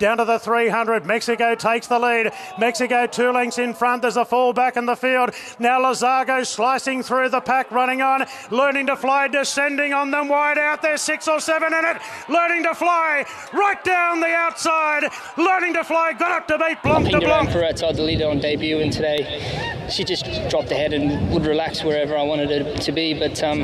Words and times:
Down 0.00 0.16
to 0.16 0.24
the 0.24 0.38
300. 0.38 1.04
Mexico 1.04 1.54
takes 1.54 1.86
the 1.86 1.98
lead. 1.98 2.32
Mexico 2.58 3.06
two 3.06 3.30
lengths 3.32 3.58
in 3.58 3.74
front. 3.74 4.00
There's 4.00 4.16
a 4.16 4.24
fall 4.24 4.54
back 4.54 4.78
in 4.78 4.86
the 4.86 4.94
field. 4.96 5.32
Now 5.58 5.78
Lazago 5.78 6.46
slicing 6.46 7.02
through 7.02 7.28
the 7.28 7.42
pack, 7.42 7.70
running 7.70 8.00
on. 8.00 8.24
Learning 8.50 8.86
to 8.86 8.96
fly, 8.96 9.28
descending 9.28 9.92
on 9.92 10.10
them 10.10 10.28
wide 10.28 10.56
out 10.56 10.80
there. 10.80 10.96
Six 10.96 11.28
or 11.28 11.38
seven 11.38 11.74
in 11.74 11.84
it. 11.84 11.98
Learning 12.30 12.62
to 12.62 12.74
fly 12.74 13.26
right 13.52 13.84
down 13.84 14.20
the 14.20 14.32
outside. 14.32 15.04
Learning 15.36 15.74
to 15.74 15.84
fly. 15.84 16.14
Got 16.14 16.30
up 16.32 16.48
to 16.48 16.56
beat 16.56 16.82
Blanc 16.82 17.06
de 17.10 17.20
Blanc. 17.20 17.50
for 17.50 17.62
outside 17.62 17.96
the 17.96 18.02
leader 18.02 18.26
on 18.26 18.40
debut, 18.40 18.78
and 18.78 18.90
today 18.90 19.86
she 19.90 20.02
just 20.02 20.24
dropped 20.48 20.70
ahead 20.70 20.94
and 20.94 21.30
would 21.30 21.44
relax 21.44 21.84
wherever 21.84 22.16
I 22.16 22.22
wanted 22.22 22.48
her 22.48 22.74
to 22.74 22.92
be. 22.92 23.12
But 23.12 23.42
um, 23.42 23.60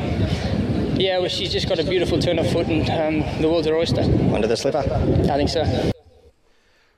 yeah, 1.00 1.18
well, 1.18 1.28
she's 1.28 1.50
just 1.50 1.66
got 1.66 1.78
a 1.78 1.84
beautiful 1.84 2.18
turn 2.18 2.38
of 2.38 2.50
foot, 2.52 2.66
and 2.66 2.90
um, 3.24 3.40
the 3.40 3.48
world's 3.48 3.68
her 3.68 3.74
oyster. 3.74 4.02
Under 4.02 4.46
the 4.46 4.56
slipper? 4.58 4.84
I 5.30 5.36
think 5.38 5.48
so. 5.48 5.92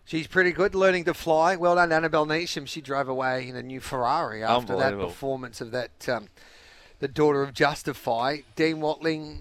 She's 0.09 0.27
pretty 0.27 0.53
good, 0.53 0.75
learning 0.75 1.05
to 1.05 1.13
fly. 1.13 1.57
Well 1.57 1.75
done, 1.75 1.93
Annabelle 1.93 2.25
Neasham. 2.25 2.67
She 2.67 2.81
drove 2.81 3.11
away 3.11 3.47
in 3.47 3.57
a 3.57 3.63
new 3.63 3.79
Ferrari 3.79 4.43
after 4.43 4.75
that 4.75 4.99
performance 4.99 5.61
of 5.61 5.71
that, 5.73 6.09
um, 6.09 6.29
the 6.99 7.09
daughter 7.09 7.43
of 7.43 7.53
Justify. 7.53 8.39
Dean 8.57 8.81
Watling, 8.81 9.41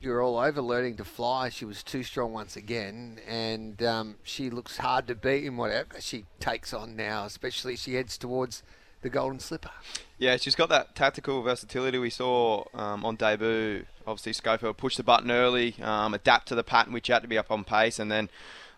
you're 0.00 0.20
all 0.20 0.38
over 0.38 0.60
learning 0.60 0.98
to 0.98 1.04
fly. 1.04 1.48
She 1.48 1.64
was 1.64 1.82
too 1.82 2.02
strong 2.02 2.34
once 2.34 2.54
again, 2.54 3.18
and 3.26 3.82
um, 3.82 4.16
she 4.22 4.50
looks 4.50 4.76
hard 4.76 5.06
to 5.06 5.14
beat 5.14 5.46
in 5.46 5.56
whatever 5.56 5.98
she 6.00 6.26
takes 6.38 6.74
on 6.74 6.96
now, 6.96 7.24
especially 7.24 7.74
she 7.74 7.94
heads 7.94 8.18
towards 8.18 8.62
the 9.00 9.08
Golden 9.08 9.40
Slipper. 9.40 9.70
Yeah, 10.18 10.36
she's 10.36 10.54
got 10.54 10.68
that 10.68 10.94
tactical 10.94 11.40
versatility 11.40 11.96
we 11.96 12.10
saw 12.10 12.64
um, 12.74 13.06
on 13.06 13.16
debut. 13.16 13.86
Obviously, 14.06 14.34
Schofield 14.34 14.76
pushed 14.76 14.98
the 14.98 15.02
button 15.02 15.30
early, 15.30 15.76
um, 15.80 16.12
adapt 16.12 16.48
to 16.48 16.54
the 16.54 16.62
pattern, 16.62 16.92
which 16.92 17.06
had 17.06 17.22
to 17.22 17.28
be 17.28 17.38
up 17.38 17.50
on 17.50 17.64
pace, 17.64 17.98
and 17.98 18.12
then 18.12 18.28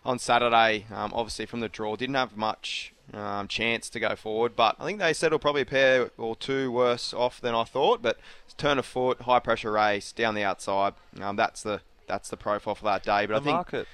on 0.05 0.19
Saturday, 0.19 0.85
um, 0.91 1.11
obviously 1.13 1.45
from 1.45 1.59
the 1.59 1.69
draw, 1.69 1.95
didn't 1.95 2.15
have 2.15 2.37
much 2.37 2.93
um, 3.13 3.47
chance 3.47 3.89
to 3.89 3.99
go 3.99 4.15
forward. 4.15 4.55
But 4.55 4.75
I 4.79 4.85
think 4.85 4.99
they 4.99 5.13
settled 5.13 5.41
probably 5.41 5.61
a 5.61 5.65
pair 5.65 6.11
or 6.17 6.35
two 6.35 6.71
worse 6.71 7.13
off 7.13 7.41
than 7.41 7.55
I 7.55 7.63
thought. 7.63 8.01
But 8.01 8.17
turn 8.57 8.79
of 8.79 8.85
foot, 8.85 9.21
high 9.21 9.39
pressure 9.39 9.71
race 9.71 10.11
down 10.11 10.35
the 10.35 10.43
outside. 10.43 10.93
Um, 11.21 11.35
that's 11.35 11.63
the 11.63 11.81
that's 12.07 12.29
the 12.29 12.37
profile 12.37 12.75
for 12.75 12.85
that 12.85 13.03
day. 13.03 13.25
But 13.25 13.27
the 13.27 13.35
I 13.35 13.39
think 13.39 13.53
market. 13.53 13.87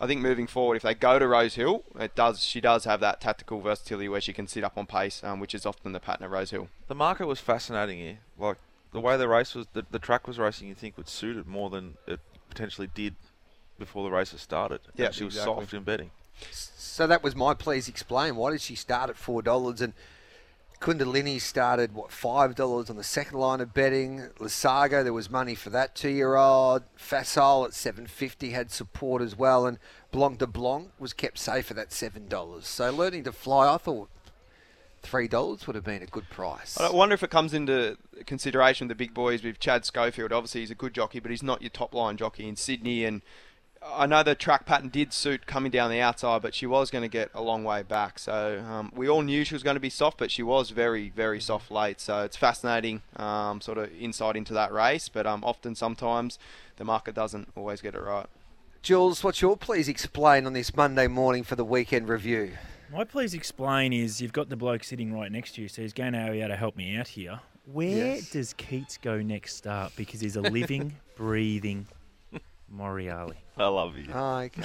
I 0.00 0.06
think 0.08 0.20
moving 0.20 0.48
forward, 0.48 0.76
if 0.76 0.82
they 0.82 0.94
go 0.94 1.20
to 1.20 1.28
Rose 1.28 1.54
Hill, 1.54 1.84
it 1.98 2.14
does 2.14 2.42
she 2.42 2.60
does 2.60 2.84
have 2.84 3.00
that 3.00 3.20
tactical 3.20 3.60
versatility 3.60 4.08
where 4.08 4.20
she 4.20 4.32
can 4.32 4.48
sit 4.48 4.64
up 4.64 4.76
on 4.76 4.86
pace, 4.86 5.22
um, 5.22 5.38
which 5.38 5.54
is 5.54 5.64
often 5.64 5.92
the 5.92 6.00
pattern 6.00 6.24
at 6.24 6.30
Rose 6.30 6.50
Hill. 6.50 6.68
The 6.88 6.94
market 6.94 7.26
was 7.26 7.40
fascinating 7.40 7.98
here. 7.98 8.18
Like 8.38 8.56
the 8.92 9.00
way 9.00 9.16
the 9.16 9.28
race 9.28 9.54
was, 9.54 9.66
the, 9.72 9.84
the 9.90 9.98
track 9.98 10.26
was 10.26 10.38
racing. 10.38 10.68
You 10.68 10.74
think 10.74 10.96
would 10.96 11.08
suit 11.08 11.36
it 11.36 11.46
more 11.46 11.70
than 11.70 11.94
it 12.06 12.20
potentially 12.48 12.88
did 12.92 13.14
before 13.82 14.04
the 14.04 14.10
races 14.10 14.40
started. 14.40 14.80
Yeah, 14.96 15.10
she 15.10 15.24
was 15.24 15.34
exactly. 15.34 15.62
soft 15.62 15.74
in 15.74 15.82
betting. 15.82 16.10
So 16.50 17.06
that 17.06 17.22
was 17.22 17.36
my 17.36 17.54
please 17.54 17.88
explain. 17.88 18.36
Why 18.36 18.50
did 18.50 18.60
she 18.60 18.74
start 18.74 19.10
at 19.10 19.16
four 19.16 19.42
dollars 19.42 19.80
and 19.80 19.92
Kundalini 20.82 21.40
started 21.40 21.94
what 21.94 22.10
five 22.10 22.56
dollars 22.56 22.90
on 22.90 22.96
the 22.96 23.04
second 23.04 23.38
line 23.38 23.60
of 23.60 23.72
betting. 23.72 24.30
Lasago, 24.40 25.04
there 25.04 25.12
was 25.12 25.30
money 25.30 25.54
for 25.54 25.70
that 25.70 25.94
two-year-old. 25.94 26.82
Fasol 26.98 27.66
at 27.66 27.72
seven 27.72 28.08
fifty 28.08 28.50
had 28.50 28.72
support 28.72 29.22
as 29.22 29.38
well, 29.38 29.64
and 29.64 29.78
Blanc 30.10 30.38
de 30.38 30.46
Blanc 30.46 30.90
was 30.98 31.12
kept 31.12 31.38
safe 31.38 31.70
at 31.70 31.76
that 31.76 31.92
seven 31.92 32.26
dollars. 32.26 32.66
So 32.66 32.90
learning 32.90 33.22
to 33.24 33.32
fly, 33.32 33.72
I 33.72 33.76
thought 33.76 34.10
three 35.02 35.28
dollars 35.28 35.68
would 35.68 35.76
have 35.76 35.84
been 35.84 36.02
a 36.02 36.06
good 36.06 36.28
price. 36.30 36.76
I 36.80 36.90
wonder 36.90 37.14
if 37.14 37.22
it 37.22 37.30
comes 37.30 37.54
into 37.54 37.96
consideration 38.26 38.88
with 38.88 38.98
the 38.98 39.04
big 39.04 39.14
boys 39.14 39.44
with 39.44 39.60
Chad 39.60 39.84
Schofield. 39.84 40.32
Obviously, 40.32 40.62
he's 40.62 40.72
a 40.72 40.74
good 40.74 40.94
jockey, 40.94 41.20
but 41.20 41.30
he's 41.30 41.44
not 41.44 41.62
your 41.62 41.70
top 41.70 41.94
line 41.94 42.16
jockey 42.16 42.48
in 42.48 42.56
Sydney. 42.56 43.04
And 43.04 43.22
I 43.84 44.06
know 44.06 44.22
the 44.22 44.34
track 44.34 44.64
pattern 44.64 44.88
did 44.88 45.12
suit 45.12 45.46
coming 45.46 45.70
down 45.70 45.90
the 45.90 46.00
outside, 46.00 46.42
but 46.42 46.54
she 46.54 46.66
was 46.66 46.90
going 46.90 47.02
to 47.02 47.08
get 47.08 47.30
a 47.34 47.42
long 47.42 47.64
way 47.64 47.82
back. 47.82 48.18
So 48.18 48.62
um, 48.66 48.92
we 48.94 49.08
all 49.08 49.22
knew 49.22 49.44
she 49.44 49.54
was 49.54 49.62
going 49.62 49.74
to 49.74 49.80
be 49.80 49.90
soft, 49.90 50.18
but 50.18 50.30
she 50.30 50.42
was 50.42 50.70
very, 50.70 51.10
very 51.10 51.40
soft 51.40 51.70
late. 51.70 52.00
So 52.00 52.22
it's 52.22 52.36
fascinating, 52.36 53.02
um, 53.16 53.60
sort 53.60 53.78
of 53.78 53.90
insight 53.98 54.36
into 54.36 54.54
that 54.54 54.72
race. 54.72 55.08
But 55.08 55.26
um, 55.26 55.42
often, 55.44 55.74
sometimes, 55.74 56.38
the 56.76 56.84
market 56.84 57.14
doesn't 57.14 57.48
always 57.56 57.80
get 57.80 57.94
it 57.94 58.02
right. 58.02 58.26
Jules, 58.82 59.22
what's 59.22 59.40
your 59.40 59.56
please 59.56 59.88
explain 59.88 60.46
on 60.46 60.52
this 60.52 60.74
Monday 60.76 61.06
morning 61.06 61.44
for 61.44 61.56
the 61.56 61.64
weekend 61.64 62.08
review? 62.08 62.52
My 62.92 63.04
please 63.04 63.34
explain 63.34 63.92
is 63.92 64.20
you've 64.20 64.32
got 64.32 64.48
the 64.48 64.56
bloke 64.56 64.84
sitting 64.84 65.12
right 65.12 65.30
next 65.30 65.54
to 65.54 65.62
you, 65.62 65.68
so 65.68 65.82
he's 65.82 65.92
going 65.92 66.12
to 66.12 66.30
be 66.30 66.40
able 66.40 66.48
to 66.48 66.56
help 66.56 66.76
me 66.76 66.96
out 66.96 67.08
here. 67.08 67.40
Where 67.64 68.16
Yes. 68.16 68.30
does 68.30 68.52
Keats 68.54 68.98
go 68.98 69.22
next 69.22 69.56
start? 69.56 69.92
Because 69.96 70.20
he's 70.20 70.36
a 70.36 70.42
living, 70.42 70.96
breathing 71.16 71.86
Moriali. 72.74 73.36
I 73.56 73.66
love 73.66 73.96
you. 73.96 74.08
Oh, 74.12 74.36
okay. 74.38 74.62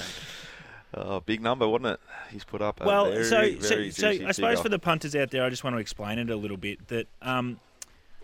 Oh, 0.94 1.20
big 1.20 1.42
number, 1.42 1.68
wasn't 1.68 1.86
it? 1.86 2.00
He's 2.30 2.44
put 2.44 2.62
up. 2.62 2.80
A 2.80 2.86
Well, 2.86 3.10
very, 3.10 3.24
so 3.24 3.36
very 3.40 3.60
so, 3.60 3.68
so 3.68 4.12
juicy 4.12 4.26
I 4.26 4.32
suppose 4.32 4.60
for 4.60 4.68
the 4.70 4.78
punters 4.78 5.14
out 5.14 5.30
there, 5.30 5.44
I 5.44 5.50
just 5.50 5.62
want 5.62 5.76
to 5.76 5.80
explain 5.80 6.18
it 6.18 6.30
a 6.30 6.36
little 6.36 6.56
bit. 6.56 6.88
That 6.88 7.06
um, 7.20 7.60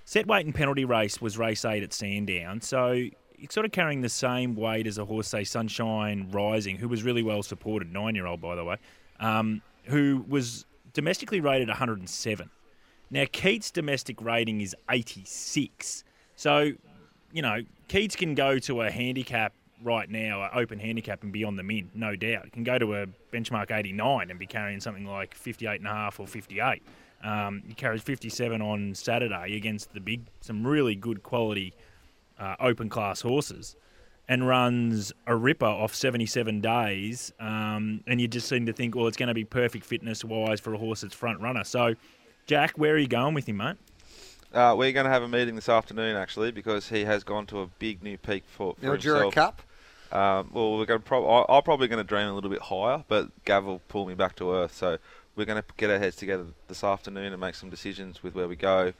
set 0.05 0.27
weight 0.27 0.47
and 0.47 0.55
penalty 0.55 0.85
race 0.85 1.21
was 1.21 1.37
race 1.37 1.65
eight 1.65 1.83
at 1.83 1.93
Sandown, 1.93 2.63
so 2.63 3.05
it's 3.39 3.55
sort 3.55 3.67
of 3.67 3.73
carrying 3.73 4.01
the 4.01 4.09
same 4.09 4.55
weight 4.55 4.87
as 4.87 4.97
a 4.97 5.05
horse, 5.05 5.29
say 5.29 5.45
Sunshine 5.45 6.31
Rising, 6.31 6.77
who 6.77 6.89
was 6.89 7.03
really 7.03 7.23
well 7.23 7.43
supported, 7.43 7.93
nine 7.93 8.15
year 8.15 8.27
old 8.27 8.41
by 8.41 8.55
the 8.55 8.65
way, 8.65 8.77
um, 9.21 9.61
who 9.85 10.25
was 10.27 10.65
domestically 10.95 11.41
rated 11.41 11.69
107. 11.69 12.49
Now 13.11 13.25
Keats' 13.31 13.71
domestic 13.71 14.23
rating 14.23 14.63
is 14.63 14.75
86, 14.91 16.05
so 16.35 16.73
you 17.31 17.43
know 17.43 17.61
Keats 17.89 18.17
can 18.17 18.35
go 18.35 18.59
to 18.61 18.81
a 18.81 18.91
handicap 18.91 19.53
right 19.83 20.09
now, 20.09 20.43
an 20.43 20.51
open 20.55 20.79
handicap, 20.79 21.23
and 21.23 21.33
be 21.33 21.45
on 21.45 21.57
the 21.57 21.63
min, 21.63 21.91
no 21.95 22.17
doubt. 22.17 22.53
Can 22.53 22.65
go 22.65 22.79
to 22.79 22.95
a 22.95 23.07
benchmark 23.33 23.71
89 23.71 24.31
and 24.31 24.39
be 24.39 24.47
carrying 24.47 24.81
something 24.81 25.07
like 25.07 25.35
58 25.35 25.81
and 25.81 25.89
a 25.89 25.93
half 25.93 26.21
or 26.21 26.27
58. 26.27 26.83
Um, 27.23 27.63
he 27.67 27.75
carries 27.75 28.03
57 28.03 28.61
on 28.61 28.95
Saturday 28.95 29.57
against 29.57 29.93
the 29.95 30.01
big, 30.01 30.27
some 30.41 30.67
really 30.67 30.95
good 30.95 31.23
quality 31.23 31.75
uh, 32.39 32.57
open 32.61 32.89
class 32.89 33.23
horses, 33.23 33.77
and 34.29 34.47
runs 34.47 35.13
a 35.27 35.35
ripper 35.35 35.67
off 35.67 35.95
77 35.95 36.61
days. 36.61 37.33
Um, 37.41 38.03
and 38.07 38.21
you 38.21 38.29
just 38.29 38.49
seem 38.49 38.67
to 38.67 38.73
think, 38.73 38.95
well, 38.95 39.07
it's 39.07 39.17
going 39.17 39.29
to 39.29 39.35
be 39.35 39.45
perfect 39.45 39.85
fitness 39.85 40.25
wise 40.25 40.61
for 40.61 40.75
a 40.75 40.79
horse 40.79 41.01
that's 41.01 41.15
front 41.15 41.41
runner. 41.41 41.65
So, 41.65 41.95
Jack, 42.47 42.73
where 42.77 42.95
are 42.95 42.99
you 42.99 43.09
going 43.09 43.35
with 43.35 43.49
him, 43.49 43.59
mate? 43.59 43.77
Uh, 44.55 44.75
we're 44.79 44.93
going 44.93 45.05
to 45.05 45.11
have 45.11 45.25
a 45.25 45.29
meeting 45.29 45.57
this 45.57 45.69
afternoon, 45.69 46.17
actually, 46.17 46.53
because 46.53 46.89
he 46.89 47.05
has 47.05 47.25
gone 47.25 47.45
to 47.47 47.61
a 47.61 47.67
big 47.67 48.03
new 48.05 48.17
peak 48.17 48.45
for, 48.47 48.75
for 48.75 48.97
Mildura. 48.97 49.33
Cup? 49.33 49.61
Um, 50.13 50.51
well, 50.53 50.79
we're 50.79 50.85
going 50.87 51.01
to 51.01 51.05
prob- 51.05 51.25
I- 51.49 51.57
I'm 51.57 51.63
probably 51.65 51.89
going 51.89 51.99
to 51.99 52.05
dream 52.07 52.29
a 52.29 52.33
little 52.33 52.51
bit 52.51 52.63
higher, 52.63 53.05
but 53.09 53.31
Gav 53.45 53.65
will 53.65 53.81
pull 53.89 54.07
me 54.07 54.15
back 54.15 54.37
to 54.37 54.53
earth. 54.53 54.73
So 54.73 54.99
we're 55.35 55.45
going 55.45 55.61
to 55.61 55.69
get 55.77 55.91
our 55.91 55.99
heads 55.99 56.15
together 56.15 56.47
this 56.69 56.85
afternoon 56.85 57.33
and 57.33 57.41
make 57.41 57.57
some 57.57 57.69
decisions 57.69 58.23
with 58.23 58.37
where 58.37 58.47
we 58.47 58.55
go. 58.55 58.93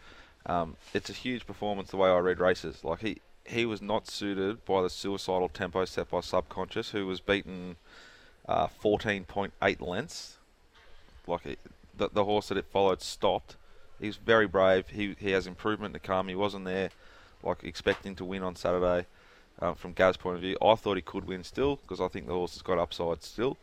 Um, 0.47 0.77
it's 0.93 1.09
a 1.09 1.13
huge 1.13 1.47
performance 1.47 1.91
the 1.91 1.99
way 1.99 2.11
I 2.11 2.19
read 2.19 2.41
races. 2.41 2.83
Like 2.83 3.01
he, 3.01 3.19
he 3.47 3.65
was 3.65 3.81
not 3.81 4.09
suited 4.11 4.65
by 4.65 4.83
the 4.83 4.91
suicidal 4.91 5.49
tempo 5.49 5.85
set 5.85 6.11
by 6.11 6.21
Subconscious, 6.21 6.91
who 6.91 7.07
was 7.07 7.21
beaten 7.21 7.77
uh, 8.49 8.67
14.8 8.83 9.81
lengths. 9.81 10.37
Like 11.29 11.47
it, 11.47 11.59
the, 11.97 12.09
the 12.13 12.25
horse 12.25 12.49
that 12.49 12.59
it 12.59 12.67
followed 12.67 13.03
stopped. 13.03 13.57
He 14.05 14.09
was 14.09 14.19
very 14.19 14.47
brave. 14.47 14.89
He 14.89 15.17
he 15.19 15.31
has 15.31 15.47
improvement 15.47 15.95
to 15.95 16.01
come. 16.01 16.29
He 16.29 16.35
wasn't 16.35 16.67
there, 16.67 16.91
like 17.43 17.65
expecting 17.65 18.15
to 18.17 18.25
win 18.25 18.43
on 18.43 18.55
Saturday. 18.55 19.07
Um, 19.61 19.77
from 19.77 19.95
Gav's 19.95 20.19
point 20.19 20.37
of 20.37 20.43
view, 20.43 20.59
I 20.61 20.75
thought 20.75 20.97
he 20.97 21.03
could 21.03 21.27
win 21.27 21.43
still 21.43 21.77
because 21.77 22.03
I 22.03 22.09
think 22.09 22.27
the 22.27 22.35
horse 22.35 22.53
has 22.53 22.61
got 22.61 22.77
upside 22.77 23.23
still, 23.23 23.57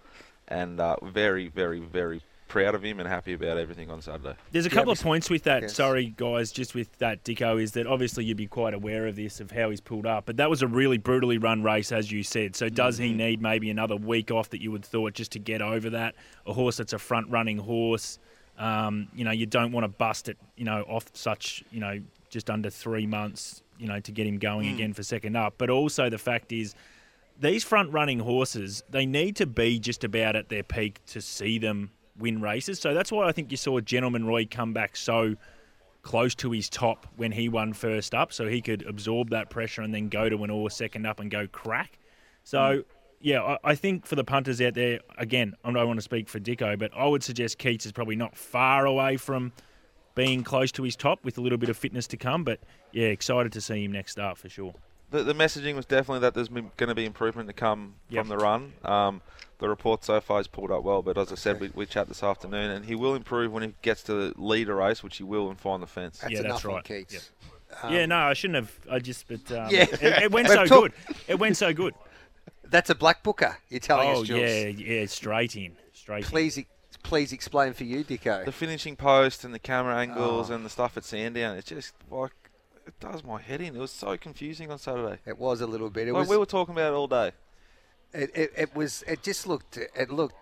and 0.47 0.80
uh, 0.80 0.96
very 1.03 1.47
very 1.47 1.80
very 1.80 2.24
proud 2.47 2.74
of 2.74 2.84
him 2.84 3.00
and 3.00 3.07
happy 3.07 3.34
about 3.34 3.57
everything 3.57 3.91
on 3.91 4.01
Saturday. 4.01 4.34
There's 4.51 4.66
a 4.66 4.69
couple 4.69 4.88
we 4.88 4.94
of 4.94 5.01
points 5.03 5.30
with 5.30 5.44
that. 5.44 5.62
yes. 5.62 5.75
Sorry, 5.75 6.13
guys, 6.18 6.51
just 6.51 6.74
with 6.74 6.97
that, 6.97 7.24
Dicko, 7.24 7.62
is 7.62 7.74
that 7.74 7.85
obviously 7.85 8.25
you'd 8.25 8.35
be 8.35 8.47
quite 8.47 8.74
aware 8.74 9.07
of 9.07 9.16
this, 9.16 9.40
of 9.40 9.51
how 9.51 9.69
he's 9.69 9.80
pulled 9.80 10.06
up. 10.06 10.25
But 10.25 10.38
that 10.38 10.50
was 10.50 10.62
a 10.62 10.68
really 10.68 10.97
brutally 10.97 11.38
run 11.38 11.63
race, 11.63 11.94
as 11.94 12.12
you 12.12 12.24
said. 12.24 12.57
So 12.57 12.68
does 12.68 12.97
he 12.97 13.13
need 13.13 13.41
maybe 13.41 13.69
another 13.69 13.96
week 13.96 14.31
off 14.31 14.50
that 14.50 14.62
you 14.62 14.72
would 14.72 14.84
thought 14.84 15.13
just 15.13 15.31
to 15.34 15.40
get 15.40 15.62
over 15.62 15.91
that? 15.91 16.16
A 16.45 16.51
horse 16.51 16.75
that's 16.75 16.92
a 16.92 17.00
front 17.00 17.30
running 17.30 17.60
horse, 17.60 18.19
um, 18.57 19.07
you 19.15 19.24
know, 19.24 19.31
you 19.31 19.45
don't 19.45 19.71
want 19.71 19.83
to 19.83 19.88
bust 19.88 20.30
it, 20.30 20.38
you 20.56 20.65
know, 20.65 20.83
off 20.83 21.06
such, 21.13 21.63
you 21.71 21.80
know, 21.80 22.00
just 22.30 22.50
under 22.50 22.69
three 22.69 23.06
months, 23.07 23.62
you 23.77 23.88
know, 23.88 24.00
to 24.00 24.12
get 24.12 24.27
him 24.27 24.38
going 24.38 24.68
again 24.74 24.94
for 24.94 25.03
second 25.03 25.36
up. 25.36 25.56
But 25.57 25.69
also 25.69 26.09
the 26.09 26.18
fact 26.18 26.51
is, 26.51 26.75
these 27.39 27.63
front 27.63 27.92
running 27.92 28.19
horses, 28.19 28.83
they 28.89 29.06
need 29.06 29.36
to 29.38 29.48
be 29.48 29.80
just 29.80 30.03
about 30.03 30.36
at 30.36 30.50
their 30.50 30.63
peak 30.63 31.03
to 31.07 31.21
see 31.21 31.57
them 31.57 31.89
win 32.19 32.39
races. 32.42 32.80
So 32.80 32.94
that's 32.94 33.12
why 33.12 33.27
I 33.27 33.31
think 33.31 33.50
you 33.50 33.57
saw 33.57 33.80
Gentleman 33.80 34.25
Roy 34.27 34.45
come 34.45 34.74
back 34.74 34.95
so 34.95 35.36
close 36.04 36.36
to 36.36 36.51
his 36.51 36.69
top 36.69 37.07
when 37.15 37.31
he 37.31 37.50
won 37.50 37.74
first 37.74 38.13
up, 38.13 38.31
so 38.31 38.47
he 38.47 38.62
could 38.62 38.86
absorb 38.88 39.30
that 39.31 39.50
pressure 39.50 39.81
and 39.81 39.94
then 39.94 40.09
go 40.09 40.30
to 40.30 40.44
an 40.44 40.50
or 40.50 40.69
second 40.69 41.06
up 41.06 41.19
and 41.19 41.31
go 41.31 41.47
crack. 41.47 41.97
So. 42.44 42.83
Yeah, 43.21 43.41
I, 43.44 43.57
I 43.71 43.75
think 43.75 44.06
for 44.06 44.15
the 44.15 44.23
punters 44.23 44.59
out 44.62 44.73
there, 44.73 45.00
again, 45.18 45.56
I 45.63 45.71
don't 45.71 45.88
want 45.88 45.97
to 46.00 46.03
speak 46.03 46.27
for 46.29 46.39
Dicko, 46.39 46.77
but 46.79 46.91
I 46.95 47.06
would 47.06 47.23
suggest 47.23 47.57
Keats 47.59 47.85
is 47.85 47.91
probably 47.91 48.15
not 48.15 48.35
far 48.35 48.85
away 48.85 49.18
from 49.18 49.51
being 50.15 50.44
close 50.44 50.71
to 50.73 50.83
his 50.83 50.95
top 50.95 51.23
with 51.23 51.38
a 51.38 51.41
little 51.41 51.57
bit 51.57 51.69
of 51.69 51.77
fitness 51.77 52.07
to 52.07 52.18
come. 52.18 52.44
But 52.44 52.59
yeah, 52.91 53.07
excited 53.07 53.51
to 53.53 53.62
see 53.62 53.83
him 53.85 53.91
next 53.91 54.13
start 54.13 54.38
for 54.38 54.50
sure. 54.50 54.73
the, 55.12 55.23
the 55.23 55.33
messaging 55.33 55.75
was 55.75 55.85
definitely 55.85 56.19
that 56.21 56.33
there's 56.33 56.50
going 56.50 56.71
to 56.77 56.95
be 56.95 57.06
improvement 57.06 57.47
to 57.47 57.53
come 57.53 57.95
Yep. 58.09 58.21
from 58.25 58.29
the 58.29 58.38
run. 58.38 58.73
Um, 58.83 59.21
the 59.59 59.69
report 59.69 60.03
so 60.03 60.19
far 60.19 60.38
has 60.38 60.47
pulled 60.47 60.71
up 60.71 60.81
well, 60.83 61.03
but 61.03 61.18
as 61.19 61.31
I 61.31 61.35
said, 61.35 61.59
we, 61.62 61.69
we 61.75 61.85
chat 61.85 62.07
this 62.07 62.23
afternoon, 62.23 62.71
and 62.71 62.83
he 62.83 62.95
will 62.95 63.13
improve 63.13 63.51
when 63.51 63.62
he 63.62 63.73
gets 63.83 64.01
to 64.03 64.33
lead 64.35 64.68
a 64.69 64.73
race, 64.73 65.03
which 65.03 65.18
he 65.18 65.23
will, 65.23 65.50
and 65.51 65.59
find 65.59 65.83
the 65.83 65.88
fence. 65.88 66.18
That's 66.18 66.33
Yeah, 66.33 66.39
enough 66.39 66.63
that's 66.63 66.65
right. 66.65 66.83
Keats. 66.83 67.13
Yep. 67.13 67.21
Um, 67.83 67.94
yeah, 67.94 68.06
no, 68.07 68.18
I 68.18 68.33
shouldn't 68.33 68.56
have. 68.56 68.79
I 68.89 68.97
just, 69.00 69.27
but 69.27 69.50
um, 69.51 69.68
Yeah. 69.69 69.83
it, 69.83 70.23
it 70.23 70.31
went 70.31 70.47
so 70.50 70.65
good. 70.65 70.94
It 71.27 71.38
went 71.38 71.56
so 71.57 71.71
good. 71.73 71.94
That's 72.71 72.89
a 72.89 72.95
black 72.95 73.21
booker. 73.21 73.57
You're 73.69 73.79
telling 73.79 74.09
oh 74.09 74.21
us, 74.21 74.27
Jules. 74.27 74.39
yeah, 74.41 74.65
yeah, 74.68 75.06
straight 75.06 75.56
in, 75.56 75.73
straight 75.94 76.23
in. 76.23 76.29
Please, 76.29 76.57
ex- 76.57 76.69
please 77.03 77.31
explain 77.33 77.73
for 77.73 77.83
you, 77.83 78.03
Dicko. 78.03 78.45
The 78.45 78.51
finishing 78.51 78.95
post 78.95 79.44
and 79.44 79.53
the 79.53 79.59
camera 79.59 79.95
angles 79.97 80.50
Oh. 80.50 80.56
and 80.56 80.65
the 80.65 80.69
stuff 80.69 80.97
at 80.97 81.03
Sandown, 81.03 81.57
it's 81.57 81.68
just 81.69 81.94
like 82.09 82.31
it 82.88 83.00
does 83.00 83.23
my 83.23 83.39
head 83.41 83.62
in. 83.62 83.75
It 83.75 83.79
was 83.79 83.91
so 83.91 84.18
confusing 84.18 84.71
on 84.71 84.79
Saturday. 84.79 85.19
It 85.25 85.38
was 85.38 85.62
a 85.62 85.68
little 85.68 85.89
bit. 85.89 86.07
It 86.07 86.13
Like, 86.13 86.21
was. 86.21 86.29
we 86.29 86.38
were 86.38 86.45
talking 86.47 86.73
about 86.73 86.94
it 86.94 86.95
all 86.95 87.07
day. 87.07 87.31
It, 88.13 88.31
it, 88.35 88.53
it 88.57 88.75
was. 88.75 89.03
It 89.07 89.21
just 89.23 89.45
looked. 89.47 89.77
It 89.77 90.09
looked. 90.09 90.35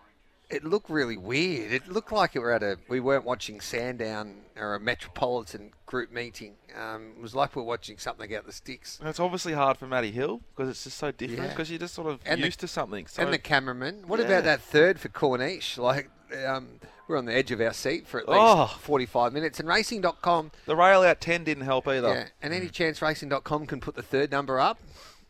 It 0.49 0.63
looked 0.63 0.89
really 0.89 1.17
weird. 1.17 1.71
It 1.71 1.87
looked 1.87 2.11
like 2.11 2.35
it 2.35 2.39
were 2.39 2.51
at 2.51 2.63
a. 2.63 2.77
We 2.87 2.99
weren't 2.99 3.23
watching 3.23 3.61
Sandown 3.61 4.37
or 4.57 4.73
a 4.75 4.79
Metropolitan 4.79 5.71
group 5.85 6.11
meeting. 6.11 6.53
Um, 6.75 7.13
it 7.17 7.21
was 7.21 7.35
like 7.35 7.55
we're 7.55 7.61
watching 7.63 7.97
something 7.99 8.33
out 8.35 8.45
the 8.47 8.51
sticks. 8.51 8.97
And 8.99 9.07
it's 9.07 9.19
obviously 9.19 9.53
hard 9.53 9.77
for 9.77 9.85
Matty 9.85 10.09
Hill 10.11 10.41
because 10.55 10.69
it's 10.69 10.83
just 10.83 10.97
so 10.97 11.11
different 11.11 11.43
Yeah. 11.43 11.49
because 11.49 11.69
you're 11.69 11.79
just 11.79 11.93
sort 11.93 12.07
of 12.07 12.19
And 12.25 12.41
the- 12.41 12.45
used 12.47 12.59
to 12.61 12.67
something. 12.67 13.05
So 13.05 13.21
and 13.23 13.31
the 13.33 13.37
cameraman. 13.37 14.07
What 14.07 14.19
Yeah. 14.19 14.25
about 14.25 14.43
that 14.45 14.61
third 14.61 14.99
for 14.99 15.09
Corniche? 15.09 15.77
Like, 15.77 16.09
um, 16.47 16.79
we're 17.07 17.17
on 17.17 17.25
the 17.25 17.33
edge 17.33 17.51
of 17.51 17.61
our 17.61 17.73
seat 17.73 18.07
for 18.07 18.19
at 18.19 18.27
least 18.27 18.39
Oh. 18.41 18.65
45 18.81 19.33
minutes. 19.33 19.59
And 19.59 19.67
Racing.com, 19.69 20.51
the 20.65 20.75
rail 20.75 21.01
out 21.03 21.21
10 21.21 21.43
didn't 21.43 21.63
help 21.65 21.87
either. 21.87 22.07
yeah, 22.09 22.27
and 22.41 22.53
any 22.53 22.69
chance 22.69 23.01
Racing.com 23.01 23.65
can 23.67 23.79
put 23.79 23.95
the 23.95 24.03
third 24.03 24.31
number 24.31 24.59
up? 24.59 24.79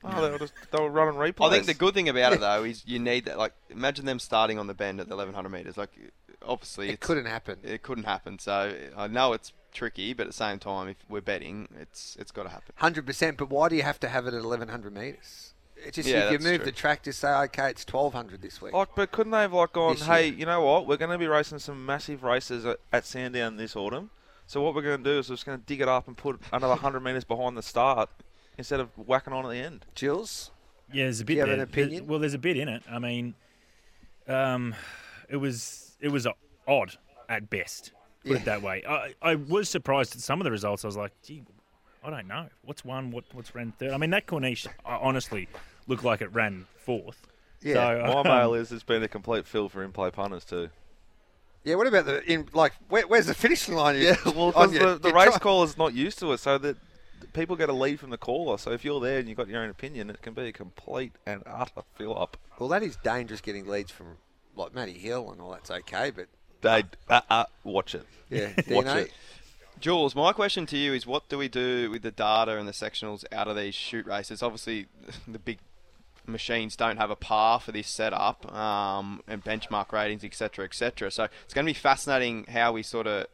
Oh, 0.03 0.21
they 0.21 0.31
were, 0.31 0.39
just, 0.39 0.53
they 0.71 0.79
were 0.79 0.89
running 0.89 1.15
replays. 1.19 1.47
I 1.47 1.51
think 1.51 1.65
the 1.65 1.73
good 1.73 1.93
thing 1.93 2.07
about 2.09 2.33
it 2.33 2.39
though 2.41 2.63
is 2.63 2.83
you 2.85 2.99
need 2.99 3.25
that. 3.25 3.37
Like, 3.37 3.53
imagine 3.69 4.05
them 4.05 4.19
starting 4.19 4.57
on 4.57 4.67
the 4.67 4.73
bend 4.73 4.99
at 4.99 5.07
the 5.09 5.15
1100 5.15 5.49
meters. 5.49 5.77
Like, 5.77 5.91
obviously, 6.45 6.89
It 6.89 6.93
it's, 6.93 7.05
couldn't 7.07 7.25
happen. 7.25 7.59
It 7.63 7.83
couldn't 7.83 8.05
happen. 8.05 8.39
So 8.39 8.73
I 8.95 9.07
know 9.07 9.33
it's 9.33 9.53
tricky, 9.73 10.13
but 10.13 10.23
at 10.23 10.29
the 10.29 10.33
same 10.33 10.59
time, 10.59 10.87
if 10.89 10.97
we're 11.07 11.21
betting, 11.21 11.67
it's 11.79 12.15
it's 12.19 12.31
got 12.31 12.43
to 12.43 12.49
happen. 12.49 12.73
Hundred 12.77 13.05
percent. 13.05 13.37
But 13.37 13.49
why 13.49 13.69
do 13.69 13.75
you 13.75 13.83
have 13.83 13.99
to 14.01 14.09
have 14.09 14.25
it 14.27 14.33
at 14.33 14.41
eleven 14.41 14.69
hundred 14.69 14.93
meters? 14.93 15.53
It's 15.81 15.95
just 15.95 16.09
Yeah, 16.09 16.25
if 16.25 16.31
you 16.31 16.37
that's 16.37 16.43
move 16.49 16.57
true. 16.57 16.65
the 16.65 16.71
track 16.73 17.03
to 17.03 17.13
say, 17.13 17.29
okay, 17.29 17.69
it's 17.69 17.85
twelve 17.85 18.13
hundred 18.13 18.41
this 18.41 18.61
week. 18.61 18.73
Like, 18.73 18.89
but 18.95 19.11
couldn't 19.11 19.31
they 19.31 19.41
have 19.41 19.53
like 19.53 19.73
gone, 19.73 19.95
This 19.95 20.05
hey, 20.05 20.27
you 20.27 20.45
know 20.45 20.61
what? 20.61 20.87
We're 20.87 20.97
going 20.97 21.11
to 21.11 21.17
be 21.17 21.27
racing 21.27 21.59
some 21.59 21.85
massive 21.85 22.23
races 22.23 22.65
at, 22.65 22.79
at 22.91 23.05
Sandown 23.05 23.57
this 23.57 23.75
autumn. 23.75 24.09
So 24.45 24.61
what 24.61 24.73
we're 24.73 24.81
going 24.81 25.03
to 25.03 25.09
do 25.13 25.19
is 25.19 25.29
we're 25.29 25.35
just 25.35 25.45
going 25.45 25.59
to 25.59 25.65
dig 25.65 25.79
it 25.79 25.87
up 25.87 26.07
and 26.07 26.17
put 26.17 26.41
another 26.51 26.69
100 26.69 26.99
metres 27.01 27.23
behind 27.23 27.55
the 27.55 27.61
start 27.61 28.09
instead 28.59 28.79
of 28.79 28.89
whacking 28.97 29.33
on 29.33 29.43
at 29.45 29.49
the 29.49 29.57
end. 29.57 29.85
Jules, 29.95 30.51
Yeah, 30.93 31.05
there's 31.05 31.21
a 31.21 31.25
bit 31.25 31.33
you 31.35 31.39
have 31.39 31.47
there. 31.47 31.55
an 31.55 31.61
opinion? 31.63 32.03
There- 32.03 32.09
well, 32.11 32.19
there's 32.19 32.33
a 32.35 32.37
bit 32.39 32.57
in 32.57 32.67
it. 32.69 32.83
I 32.89 32.99
mean, 32.99 33.33
um, 34.27 34.75
it 35.27 35.37
was 35.37 35.95
it 35.99 36.09
was 36.09 36.27
odd 36.67 36.95
at 37.27 37.49
best. 37.49 37.91
Put 38.23 38.31
Yeah. 38.33 38.37
it 38.37 38.45
that 38.45 38.61
way. 38.61 38.83
I, 38.87 39.13
I 39.21 39.35
was 39.35 39.69
surprised 39.69 40.13
at 40.15 40.21
some 40.21 40.39
of 40.41 40.43
the 40.45 40.51
results. 40.51 40.83
I 40.83 40.87
was 40.87 40.97
like, 40.97 41.11
gee, 41.23 41.41
I 42.03 42.09
don't 42.09 42.27
know. 42.27 42.47
What's 42.63 42.83
one? 42.85 43.11
What 43.11 43.23
what's 43.33 43.55
ran 43.55 43.71
third? 43.79 43.91
I 43.91 43.97
mean, 43.97 44.09
that 44.11 44.27
Corniche 44.27 44.67
honestly 44.85 45.47
looked 45.87 46.03
like 46.03 46.21
it 46.21 46.31
ran 46.33 46.65
fourth. 46.77 47.27
Yeah. 47.61 47.73
So, 47.73 48.13
My 48.13 48.19
um, 48.19 48.27
mail 48.27 48.53
is 48.53 48.71
it's 48.71 48.83
been 48.83 49.03
a 49.03 49.07
complete 49.07 49.45
fill 49.47 49.67
for 49.69 49.83
in-play 49.83 50.11
punters 50.11 50.45
too. 50.45 50.69
yeah. 51.63 51.75
What 51.75 51.87
about 51.87 52.05
the 52.05 52.23
in 52.31 52.47
like? 52.53 52.73
Where, 52.89 53.07
where's 53.07 53.25
the 53.27 53.33
finishing 53.33 53.75
line? 53.75 53.95
Yeah, 54.01 54.15
well, 54.25 54.51
on 54.55 54.69
because 54.69 54.73
your- 54.73 54.93
the, 54.93 55.09
the 55.09 55.13
race 55.13 55.29
tri- 55.31 55.39
caller's 55.39 55.77
not 55.77 55.93
used 55.93 56.19
to 56.19 56.31
it, 56.33 56.39
so 56.39 56.57
that 56.57 56.77
people 57.33 57.55
get 57.55 57.69
a 57.69 57.73
lead 57.73 57.99
from 57.99 58.09
the 58.09 58.17
caller. 58.17 58.57
So 58.57 58.71
if 58.71 58.83
you're 58.83 58.99
there 58.99 59.19
and 59.19 59.27
you've 59.27 59.37
got 59.37 59.47
your 59.47 59.61
own 59.61 59.69
opinion, 59.69 60.09
it 60.09 60.21
can 60.21 60.33
be 60.33 60.47
a 60.47 60.51
complete 60.51 61.13
and 61.25 61.43
utter 61.45 61.81
fill 61.95 62.17
up. 62.19 62.37
Well, 62.57 62.69
that 62.69 62.83
is 62.83 62.95
dangerous 62.97 63.41
getting 63.41 63.67
leads 63.67 63.91
from 63.91 64.17
like 64.55 64.73
Matty 64.73 64.93
Hill 64.93 65.31
and 65.31 65.39
all 65.41 65.51
that's 65.51 65.71
okay, 65.71 66.11
but 66.11 66.27
They 66.61 66.83
uh, 67.09 67.21
uh, 67.29 67.45
watch 67.63 67.95
it. 67.95 68.05
yeah, 68.29 68.49
Watch 68.69 68.87
it. 68.87 69.11
Jules, 69.79 70.13
my 70.13 70.33
question 70.33 70.65
to 70.67 70.77
you 70.77 70.93
is 70.93 71.07
what 71.07 71.29
do 71.29 71.37
we 71.37 71.47
do 71.47 71.89
with 71.89 72.01
the 72.01 72.11
data 72.11 72.57
and 72.57 72.67
the 72.67 72.73
sectionals 72.73 73.23
out 73.31 73.47
of 73.47 73.55
these 73.55 73.73
shoot 73.73 74.05
races? 74.05 74.43
Obviously, 74.43 74.87
the 75.27 75.39
big 75.39 75.59
machines 76.25 76.75
don't 76.75 76.97
have 76.97 77.09
a 77.09 77.15
par 77.15 77.59
for 77.59 77.71
this 77.71 77.87
setup 77.87 78.53
um, 78.53 79.21
and 79.27 79.43
benchmark 79.43 79.91
ratings, 79.93 80.23
etc., 80.23 80.65
etc. 80.65 81.09
So 81.11 81.27
it's 81.45 81.53
going 81.53 81.65
to 81.65 81.69
be 81.69 81.73
fascinating 81.79 82.45
how 82.49 82.73
we 82.73 82.83
sort 82.83 83.07
of 83.07 83.27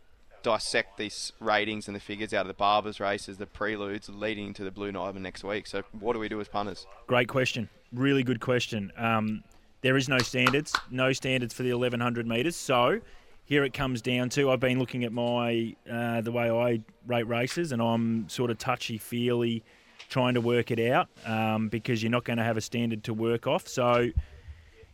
dissect 0.46 0.98
these 0.98 1.34
ratings 1.40 1.88
and 1.88 1.96
the 1.96 2.00
figures 2.00 2.32
out 2.32 2.42
of 2.42 2.48
the 2.48 2.54
Barbers 2.54 3.00
races, 3.00 3.38
the 3.38 3.48
preludes 3.48 4.10
leading 4.10 4.54
to 4.54 4.64
the 4.64 4.70
Blue 4.70 4.92
Diamond 4.92 5.24
next 5.24 5.44
week. 5.44 5.66
So 5.66 5.82
what 6.00 6.14
do 6.14 6.20
we 6.20 6.30
do 6.30 6.40
as 6.40 6.48
punters? 6.48 6.86
Great 7.08 7.28
question. 7.28 7.68
Really 7.92 8.22
good 8.22 8.40
question. 8.40 8.92
Um, 8.96 9.44
there 9.82 9.98
is 9.98 10.08
no 10.08 10.20
standards, 10.20 10.72
no 10.92 11.14
standards 11.14 11.52
for 11.52 11.64
the 11.64 11.72
1100 11.72 12.28
metres. 12.28 12.56
So 12.56 13.02
here 13.46 13.64
it 13.64 13.74
comes 13.74 14.04
down 14.04 14.30
to 14.30 14.52
I've 14.52 14.60
been 14.60 14.78
looking 14.78 15.04
at 15.04 15.12
my 15.12 15.76
uh, 15.92 16.22
the 16.22 16.32
way 16.32 16.52
I 16.52 16.82
rate 17.08 17.28
races, 17.28 17.72
and 17.72 17.82
I'm 17.82 18.30
sort 18.30 18.52
of 18.52 18.60
touchy 18.60 19.00
feely 19.00 19.64
trying 20.10 20.36
to 20.36 20.42
work 20.42 20.70
it 20.70 20.80
out 20.92 21.08
um, 21.26 21.70
because 21.70 22.04
you're 22.04 22.12
not 22.12 22.24
going 22.24 22.38
to 22.38 22.44
have 22.44 22.58
a 22.58 22.62
standard 22.62 23.04
to 23.06 23.16
work 23.16 23.48
off. 23.48 23.68
So 23.68 24.12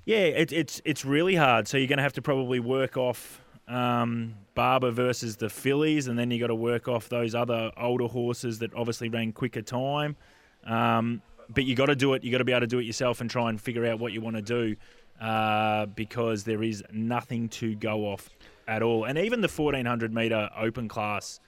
yeah, 0.05 0.17
it, 0.17 0.53
it's 0.53 0.81
it's 0.85 1.03
really 1.03 1.35
hard. 1.35 1.67
So 1.67 1.77
you're 1.77 1.87
going 1.87 1.97
to 1.97 2.03
have 2.03 2.13
to 2.13 2.21
probably 2.21 2.61
work 2.61 2.95
off 2.95 3.41
um, 3.71 4.35
Barber 4.53 4.91
versus 4.91 5.37
the 5.37 5.49
fillies, 5.49 6.07
and 6.07 6.19
then 6.19 6.29
you 6.29 6.39
got 6.39 6.47
to 6.47 6.55
work 6.55 6.87
off 6.87 7.07
those 7.07 7.33
other 7.33 7.71
older 7.77 8.07
horses 8.07 8.59
that 8.59 8.73
obviously 8.75 9.09
ran 9.09 9.31
quicker 9.31 9.61
time. 9.61 10.17
Um, 10.65 11.21
but 11.49 11.63
you 11.63 11.75
got 11.75 11.87
to 11.87 11.95
do 11.95 12.13
it. 12.13 12.23
You 12.23 12.31
got 12.31 12.39
to 12.39 12.43
be 12.43 12.51
able 12.51 12.61
to 12.61 12.67
do 12.67 12.79
it 12.79 12.83
yourself 12.83 13.21
and 13.21 13.29
try 13.29 13.49
and 13.49 13.59
figure 13.59 13.85
out 13.85 13.99
what 13.99 14.11
you 14.11 14.19
want 14.21 14.35
to 14.35 14.41
do, 14.41 14.75
uh, 15.21 15.85
because 15.87 16.43
there 16.43 16.61
is 16.61 16.83
nothing 16.91 17.47
to 17.49 17.73
go 17.75 18.05
off 18.07 18.29
at 18.67 18.83
all. 18.83 19.05
And 19.05 19.17
even 19.17 19.41
the 19.41 19.47
1400 19.47 20.13
meter 20.13 20.49
open 20.57 20.87
class, 20.89 21.39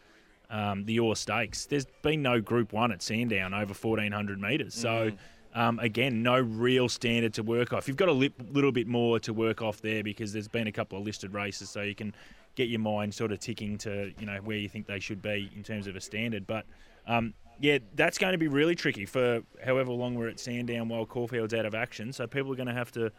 um, 0.49 0.85
the 0.85 0.99
Orr 0.99 1.15
Stakes, 1.15 1.65
there's 1.65 1.85
been 2.01 2.21
no 2.21 2.39
Group 2.39 2.71
One 2.71 2.91
at 2.93 3.01
Sandown 3.01 3.53
over 3.53 3.73
1400 3.73 4.41
meters. 4.41 4.73
So. 4.73 5.11
Um, 5.55 5.77
again, 5.79 6.23
no 6.23 6.39
real 6.39 6.89
standard 6.89 7.33
to 7.35 7.43
work 7.43 7.73
off. 7.73 7.87
You've 7.87 7.97
got 7.97 8.09
a 8.09 8.13
li- 8.13 8.33
little 8.51 8.71
bit 8.71 8.87
more 8.87 9.19
to 9.19 9.33
work 9.33 9.61
off 9.61 9.81
there 9.81 10.03
because 10.03 10.33
there's 10.33 10.47
been 10.47 10.65
a 10.67 10.71
couple 10.71 10.97
of 10.97 11.05
listed 11.05 11.33
races, 11.33 11.69
so 11.69 11.81
you 11.81 11.93
can 11.95 12.13
get 12.55 12.69
your 12.69 12.79
mind 12.79 13.13
sort 13.13 13.31
of 13.31 13.39
ticking 13.39 13.77
to 13.79 14.11
you 14.19 14.25
know 14.25 14.37
where 14.43 14.57
you 14.57 14.67
think 14.69 14.87
they 14.87 14.99
should 14.99 15.21
be 15.21 15.51
in 15.55 15.61
terms 15.63 15.85
of 15.85 15.95
a 15.95 16.01
standard. 16.01 16.47
But 16.47 16.65
um, 17.07 17.33
yeah, 17.59 17.77
that's 17.95 18.17
going 18.17 18.31
to 18.31 18.37
be 18.39 18.47
really 18.47 18.73
tricky 18.73 19.05
for 19.05 19.43
however 19.63 19.91
long 19.91 20.15
we're 20.15 20.27
at 20.29 20.39
Sandown 20.39 20.89
while 20.89 21.05
Caulfield's 21.05 21.53
out 21.53 21.65
of 21.67 21.75
action. 21.75 22.11
So 22.13 22.25
people 22.25 22.51
are 22.51 22.55
going 22.55 22.67
to 22.67 22.73
have 22.73 22.91
to 22.93 23.11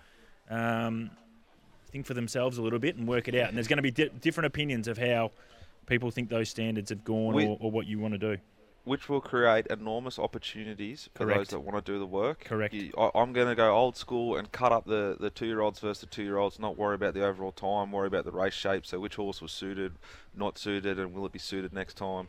um, 0.50 1.10
think 1.92 2.06
for 2.06 2.14
themselves 2.14 2.58
a 2.58 2.62
little 2.62 2.80
bit 2.80 2.96
and 2.96 3.06
work 3.06 3.28
it 3.28 3.36
out. 3.36 3.48
And 3.48 3.56
there's 3.56 3.68
going 3.68 3.76
to 3.78 3.82
be 3.82 3.92
di- 3.92 4.10
different 4.20 4.46
opinions 4.46 4.88
of 4.88 4.98
how 4.98 5.30
people 5.86 6.10
think 6.10 6.30
those 6.30 6.48
standards 6.48 6.90
have 6.90 7.04
gone 7.04 7.34
We- 7.34 7.46
or, 7.46 7.56
or 7.60 7.70
what 7.70 7.86
you 7.86 8.00
want 8.00 8.14
to 8.14 8.18
do. 8.18 8.38
Which 8.84 9.08
will 9.08 9.20
create 9.20 9.66
enormous 9.68 10.18
opportunities 10.18 11.08
for 11.14 11.24
Correct. 11.24 11.38
those 11.38 11.48
that 11.48 11.60
want 11.60 11.84
to 11.84 11.92
do 11.92 11.98
the 11.98 12.06
work. 12.06 12.44
Correct. 12.44 12.74
You, 12.74 12.92
I, 12.96 13.10
I'm 13.14 13.32
going 13.32 13.48
to 13.48 13.54
go 13.54 13.74
old 13.74 13.96
school 13.96 14.36
and 14.36 14.50
cut 14.52 14.72
up 14.72 14.84
the, 14.84 15.16
the 15.18 15.30
two 15.30 15.46
year 15.46 15.60
olds 15.60 15.78
versus 15.78 16.00
the 16.00 16.06
two 16.06 16.22
year 16.22 16.36
olds, 16.36 16.58
not 16.58 16.76
worry 16.76 16.94
about 16.94 17.14
the 17.14 17.24
overall 17.24 17.52
time, 17.52 17.92
worry 17.92 18.06
about 18.06 18.24
the 18.24 18.32
race 18.32 18.54
shape. 18.54 18.84
So, 18.84 19.00
which 19.00 19.16
horse 19.16 19.40
was 19.40 19.52
suited, 19.52 19.92
not 20.36 20.58
suited, 20.58 20.98
and 20.98 21.14
will 21.14 21.24
it 21.24 21.32
be 21.32 21.38
suited 21.38 21.72
next 21.72 21.96
time? 21.96 22.28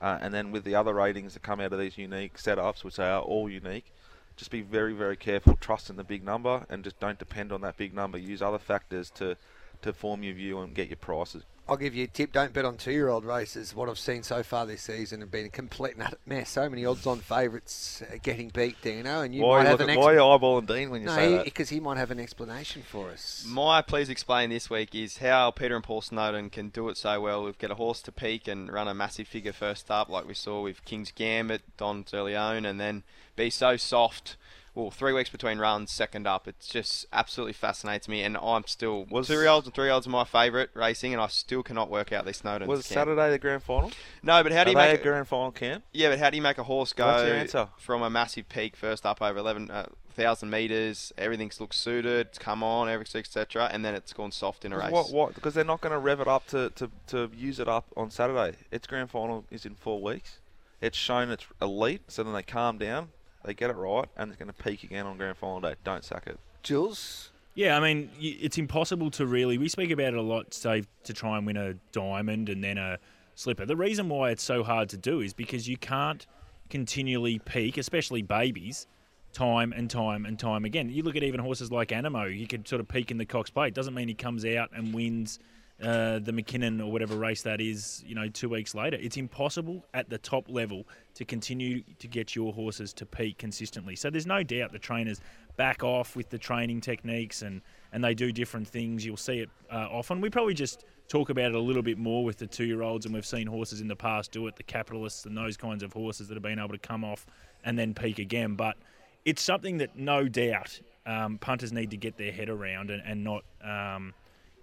Uh, 0.00 0.18
and 0.20 0.32
then 0.32 0.52
with 0.52 0.64
the 0.64 0.74
other 0.74 0.94
ratings 0.94 1.34
that 1.34 1.42
come 1.42 1.60
out 1.60 1.72
of 1.72 1.78
these 1.78 1.98
unique 1.98 2.36
setups, 2.36 2.84
which 2.84 2.96
they 2.96 3.08
are 3.08 3.22
all 3.22 3.48
unique, 3.48 3.92
just 4.36 4.50
be 4.50 4.60
very, 4.60 4.92
very 4.92 5.16
careful. 5.16 5.56
Trust 5.56 5.90
in 5.90 5.96
the 5.96 6.04
big 6.04 6.22
number 6.22 6.66
and 6.68 6.84
just 6.84 7.00
don't 7.00 7.18
depend 7.18 7.50
on 7.50 7.62
that 7.62 7.76
big 7.76 7.94
number. 7.94 8.18
Use 8.18 8.42
other 8.42 8.58
factors 8.58 9.10
to, 9.10 9.36
to 9.82 9.92
form 9.92 10.22
your 10.22 10.34
view 10.34 10.58
and 10.60 10.74
get 10.74 10.88
your 10.88 10.96
prices. 10.96 11.42
I'll 11.68 11.76
give 11.76 11.96
you 11.96 12.04
a 12.04 12.06
tip. 12.06 12.32
Don't 12.32 12.52
bet 12.52 12.64
on 12.64 12.76
two-year-old 12.76 13.24
races. 13.24 13.74
What 13.74 13.88
I've 13.88 13.98
seen 13.98 14.22
so 14.22 14.44
far 14.44 14.66
this 14.66 14.82
season 14.82 15.20
have 15.20 15.32
been 15.32 15.46
a 15.46 15.48
complete 15.48 15.96
mess. 16.24 16.48
So 16.48 16.68
many 16.68 16.84
odds-on 16.84 17.18
favourites 17.18 18.02
uh, 18.02 18.18
getting 18.22 18.50
beat, 18.50 18.80
Dino, 18.82 19.22
and 19.22 19.34
you 19.34 19.42
why, 19.42 19.64
might 19.64 19.70
have 19.70 19.80
an 19.80 19.90
at, 19.90 19.98
why 19.98 20.12
are 20.12 20.14
you 20.14 20.20
eyeballing 20.20 20.68
Dean 20.68 20.90
when 20.90 21.02
you 21.02 21.08
say 21.08 21.30
no, 21.30 21.36
that? 21.38 21.44
because 21.44 21.68
he 21.68 21.80
might 21.80 21.96
have 21.96 22.12
an 22.12 22.20
explanation 22.20 22.82
for 22.88 23.10
us. 23.10 23.44
My 23.48 23.82
please 23.82 24.08
explain 24.08 24.50
this 24.50 24.70
week 24.70 24.94
is 24.94 25.18
how 25.18 25.50
Peter 25.50 25.74
and 25.74 25.82
Paul 25.82 26.02
Snowden 26.02 26.50
can 26.50 26.68
do 26.68 26.88
it 26.88 26.96
so 26.96 27.20
well. 27.20 27.42
We've 27.42 27.58
got 27.58 27.72
a 27.72 27.76
horse 27.76 28.00
to 28.02 28.12
peak 28.12 28.46
and 28.46 28.72
run 28.72 28.86
a 28.86 28.94
massive 28.94 29.26
figure 29.26 29.52
first 29.52 29.90
up, 29.90 30.08
like 30.08 30.28
we 30.28 30.34
saw 30.34 30.62
with 30.62 30.84
King's 30.84 31.10
Gambit, 31.10 31.62
Don 31.76 32.04
Leone, 32.12 32.64
and 32.64 32.78
then 32.78 33.02
be 33.34 33.50
so 33.50 33.76
soft. 33.76 34.36
Well, 34.76 34.90
three 34.90 35.14
weeks 35.14 35.30
between 35.30 35.58
runs, 35.58 35.90
second 35.90 36.26
up. 36.26 36.46
It 36.46 36.56
just 36.60 37.06
absolutely 37.10 37.54
fascinates 37.54 38.08
me, 38.08 38.22
and 38.22 38.36
I'm 38.36 38.66
still 38.66 39.06
Was- 39.06 39.26
two 39.26 39.32
year 39.32 39.48
olds 39.48 39.66
and 39.66 39.74
three 39.74 39.86
year 39.86 39.94
olds 39.94 40.06
are 40.06 40.10
my 40.10 40.24
favourite 40.24 40.68
racing, 40.74 41.14
and 41.14 41.22
I 41.22 41.28
still 41.28 41.62
cannot 41.62 41.88
work 41.88 42.12
out 42.12 42.26
these 42.26 42.36
Snowden. 42.36 42.68
Was 42.68 42.84
Saturday 42.84 43.30
the 43.30 43.38
grand 43.38 43.62
final? 43.62 43.90
No, 44.22 44.42
but 44.42 44.52
how 44.52 44.64
do 44.64 44.68
Are 44.68 44.72
you 44.72 44.76
make 44.76 45.00
a 45.00 45.02
grand 45.02 45.26
final 45.28 45.50
camp? 45.50 45.82
yeah, 45.94 46.10
but 46.10 46.18
how 46.18 46.28
do 46.28 46.36
you 46.36 46.42
make 46.42 46.58
a 46.58 46.62
horse 46.62 46.92
go 46.92 47.06
What's 47.06 47.24
your 47.24 47.36
answer? 47.36 47.68
from 47.78 48.02
a 48.02 48.10
massive 48.10 48.50
peak 48.50 48.76
first 48.76 49.06
up 49.06 49.22
over 49.22 49.38
11,000 49.38 49.72
uh, 50.18 50.50
metres, 50.50 51.10
everything 51.16 51.50
looks 51.58 51.78
suited, 51.78 52.26
it's 52.26 52.38
come 52.38 52.62
on, 52.62 52.90
everything, 52.90 53.20
etc., 53.20 53.70
and 53.72 53.82
then 53.82 53.94
it's 53.94 54.12
gone 54.12 54.30
soft 54.30 54.66
in 54.66 54.74
a 54.74 54.78
race? 54.78 54.92
What? 54.92 55.10
What? 55.10 55.34
Because 55.34 55.54
they're 55.54 55.64
not 55.64 55.80
going 55.80 55.92
to 55.94 55.98
rev 55.98 56.20
it 56.20 56.28
up 56.28 56.46
to, 56.48 56.68
to, 56.74 56.90
to 57.06 57.30
use 57.34 57.58
it 57.60 57.68
up 57.68 57.86
on 57.96 58.10
Saturday. 58.10 58.58
Its 58.70 58.86
grand 58.86 59.10
final 59.10 59.46
is 59.50 59.64
in 59.64 59.74
four 59.74 60.02
weeks. 60.02 60.40
It's 60.82 60.98
shown 60.98 61.30
it's 61.30 61.46
elite, 61.62 62.02
so 62.08 62.22
then 62.22 62.34
they 62.34 62.42
calm 62.42 62.76
down. 62.76 63.08
They 63.46 63.54
get 63.54 63.70
it 63.70 63.76
right, 63.76 64.08
and 64.16 64.28
it's 64.28 64.38
going 64.38 64.52
to 64.52 64.62
peak 64.62 64.82
again 64.82 65.06
on 65.06 65.16
grand 65.16 65.36
final 65.36 65.60
day. 65.60 65.76
Don't 65.84 66.04
sack 66.04 66.24
it. 66.26 66.38
Jules, 66.64 67.30
Yeah, 67.54 67.76
I 67.76 67.80
mean, 67.80 68.10
it's 68.18 68.58
impossible 68.58 69.10
to 69.12 69.26
really. 69.26 69.56
We 69.56 69.68
speak 69.68 69.92
about 69.92 70.08
it 70.08 70.14
a 70.14 70.22
lot, 70.22 70.52
say, 70.52 70.82
to 71.04 71.12
try 71.14 71.38
and 71.38 71.46
win 71.46 71.56
a 71.56 71.74
diamond 71.92 72.48
and 72.48 72.62
then 72.62 72.76
a 72.76 72.98
slipper. 73.36 73.64
The 73.64 73.76
reason 73.76 74.08
why 74.08 74.30
it's 74.30 74.42
so 74.42 74.64
hard 74.64 74.88
to 74.90 74.96
do 74.96 75.20
is 75.20 75.32
because 75.32 75.68
you 75.68 75.76
can't 75.76 76.26
continually 76.70 77.38
peak, 77.38 77.78
especially 77.78 78.20
babies, 78.20 78.88
time 79.32 79.72
and 79.72 79.88
time 79.88 80.26
and 80.26 80.38
time 80.38 80.64
again. 80.64 80.88
You 80.88 81.04
look 81.04 81.14
at 81.14 81.22
even 81.22 81.38
horses 81.38 81.70
like 81.70 81.90
Anamoe, 81.90 82.36
he 82.36 82.46
could 82.46 82.66
sort 82.66 82.80
of 82.80 82.88
peak 82.88 83.12
in 83.12 83.18
the 83.18 83.26
Cox 83.26 83.48
Plate. 83.48 83.74
Doesn't 83.74 83.94
mean 83.94 84.08
he 84.08 84.14
comes 84.14 84.44
out 84.44 84.70
and 84.74 84.92
wins 84.92 85.38
uh, 85.82 86.18
the 86.20 86.32
Mackinnon 86.32 86.80
or 86.80 86.90
whatever 86.90 87.16
race 87.16 87.42
that 87.42 87.60
is, 87.60 88.02
you 88.06 88.14
know, 88.14 88.28
two 88.28 88.48
weeks 88.48 88.74
later. 88.74 88.96
It's 88.98 89.16
impossible 89.16 89.84
at 89.92 90.08
the 90.08 90.18
top 90.18 90.48
level 90.48 90.86
to 91.14 91.24
continue 91.24 91.82
to 91.98 92.08
get 92.08 92.34
your 92.34 92.52
horses 92.52 92.92
to 92.94 93.06
peak 93.06 93.38
consistently. 93.38 93.94
So 93.94 94.08
there's 94.08 94.26
no 94.26 94.42
doubt 94.42 94.72
the 94.72 94.78
trainers 94.78 95.20
back 95.56 95.82
off 95.82 96.16
with 96.16 96.30
the 96.30 96.38
training 96.38 96.80
techniques 96.80 97.42
and, 97.42 97.60
and 97.92 98.02
they 98.02 98.14
do 98.14 98.32
different 98.32 98.68
things. 98.68 99.04
You'll 99.04 99.16
see 99.16 99.40
it 99.40 99.50
uh, 99.70 99.88
often. 99.90 100.20
We 100.20 100.30
probably 100.30 100.54
just 100.54 100.84
talk 101.08 101.28
about 101.28 101.46
it 101.46 101.54
a 101.54 101.60
little 101.60 101.82
bit 101.82 101.98
more 101.98 102.24
with 102.24 102.38
the 102.38 102.46
two 102.46 102.64
year 102.64 102.82
olds, 102.82 103.06
and 103.06 103.14
we've 103.14 103.26
seen 103.26 103.46
horses 103.46 103.80
in 103.80 103.88
the 103.88 103.96
past 103.96 104.32
do 104.32 104.46
it, 104.46 104.56
the 104.56 104.62
capitalists 104.62 105.26
and 105.26 105.36
those 105.36 105.56
kinds 105.56 105.82
of 105.82 105.92
horses 105.92 106.28
that 106.28 106.34
have 106.34 106.42
been 106.42 106.58
able 106.58 106.70
to 106.70 106.78
come 106.78 107.04
off 107.04 107.26
and 107.64 107.78
then 107.78 107.94
peak 107.94 108.18
again. 108.18 108.54
But 108.54 108.76
it's 109.24 109.42
something 109.42 109.78
that 109.78 109.96
no 109.96 110.26
doubt 110.26 110.80
um, 111.04 111.38
punters 111.38 111.72
need 111.72 111.90
to 111.90 111.96
get 111.96 112.16
their 112.16 112.32
head 112.32 112.48
around 112.48 112.90
and, 112.90 113.02
and 113.04 113.24
not, 113.24 113.44
um, 113.62 114.14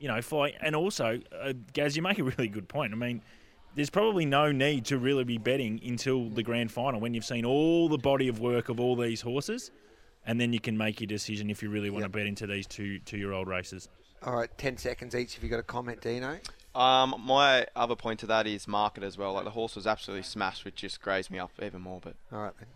you 0.03 0.09
know, 0.09 0.21
fight. 0.21 0.55
And 0.59 0.75
also, 0.75 1.21
uh, 1.41 1.53
Gaz, 1.71 1.95
you 1.95 2.01
make 2.01 2.19
a 2.19 2.23
really 2.25 2.49
good 2.49 2.67
point. 2.67 2.91
I 2.91 2.97
mean, 2.97 3.21
there's 3.73 3.89
probably 3.89 4.25
no 4.25 4.51
need 4.51 4.83
to 4.87 4.97
really 4.97 5.23
be 5.23 5.37
betting 5.37 5.79
until 5.81 6.29
the 6.29 6.43
grand 6.43 6.73
final 6.73 6.99
when 6.99 7.13
you've 7.13 7.23
seen 7.23 7.45
all 7.45 7.87
the 7.87 7.97
body 7.97 8.27
of 8.27 8.41
work 8.41 8.67
of 8.67 8.81
all 8.81 8.97
these 8.97 9.21
horses, 9.21 9.71
and 10.25 10.41
then 10.41 10.51
you 10.51 10.59
can 10.59 10.77
make 10.77 10.99
your 10.99 11.07
decision 11.07 11.49
if 11.49 11.63
you 11.63 11.69
really 11.69 11.89
want 11.89 12.01
Yep. 12.03 12.11
to 12.11 12.17
bet 12.17 12.27
into 12.27 12.47
these 12.47 12.67
two 12.67 12.99
two 12.99 13.17
year 13.17 13.31
old 13.31 13.47
races. 13.47 13.87
all 14.23 14.35
right, 14.35 14.49
10 14.57 14.77
seconds 14.77 15.15
each. 15.15 15.37
If 15.37 15.43
you've 15.43 15.51
got 15.51 15.59
a 15.59 15.63
comment, 15.63 16.01
Dino. 16.01 16.37
Um, 16.75 17.15
my 17.25 17.65
other 17.75 17.95
point 17.95 18.19
to 18.21 18.25
that 18.27 18.45
is 18.45 18.67
market 18.67 19.03
as 19.03 19.17
well. 19.17 19.31
Like 19.33 19.45
the 19.45 19.51
horse 19.51 19.75
was 19.77 19.87
absolutely 19.87 20.23
smashed, 20.23 20.65
which 20.65 20.75
just 20.75 20.99
grazed 21.01 21.31
me 21.31 21.39
up 21.39 21.51
even 21.61 21.81
more. 21.81 21.99
But 22.01 22.15
All 22.31 22.39
right, 22.41 22.53
then. 22.59 22.67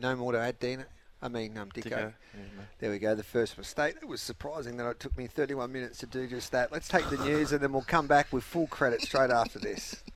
No, 0.00 0.10
no 0.10 0.16
more 0.16 0.32
to 0.32 0.40
add, 0.40 0.58
Dino. 0.58 0.84
I 1.24 1.28
mean, 1.28 1.56
um. 1.56 1.70
Yeah. 1.74 2.10
There 2.80 2.90
we 2.90 2.98
go. 2.98 3.14
The 3.14 3.22
first 3.22 3.56
mistake. 3.56 3.96
It 4.02 4.06
was 4.06 4.20
surprising 4.20 4.76
that 4.76 4.86
it 4.86 5.00
took 5.00 5.16
me 5.16 5.26
31 5.26 5.72
minutes 5.72 5.98
to 6.00 6.06
do 6.06 6.26
just 6.26 6.52
that. 6.52 6.70
Let's 6.70 6.86
take 6.86 7.08
the 7.08 7.16
news 7.24 7.50
and 7.52 7.62
then 7.62 7.72
we'll 7.72 7.82
come 7.82 8.06
back 8.06 8.30
with 8.30 8.44
full 8.44 8.66
credit 8.66 9.00
straight 9.00 9.30
after 9.30 9.58
this. 9.58 10.02